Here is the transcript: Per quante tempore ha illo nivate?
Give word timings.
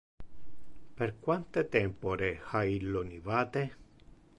Per 0.99 1.19
quante 1.19 1.67
tempore 1.69 2.31
ha 2.43 2.63
illo 2.65 3.03
nivate? 3.03 3.63